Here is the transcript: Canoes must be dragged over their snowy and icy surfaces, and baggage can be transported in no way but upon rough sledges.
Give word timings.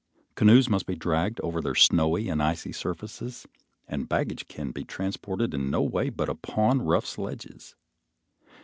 Canoes 0.33 0.67
must 0.67 0.87
be 0.87 0.95
dragged 0.95 1.39
over 1.41 1.61
their 1.61 1.75
snowy 1.75 2.27
and 2.27 2.41
icy 2.41 2.71
surfaces, 2.71 3.47
and 3.87 4.09
baggage 4.09 4.47
can 4.47 4.71
be 4.71 4.83
transported 4.83 5.53
in 5.53 5.69
no 5.69 5.83
way 5.83 6.09
but 6.09 6.27
upon 6.27 6.81
rough 6.81 7.05
sledges. 7.05 7.75